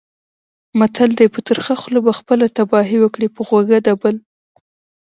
[0.79, 4.15] متل دی: په ترخه خوله به خپله تباهي وکړې، په خوږه د بل.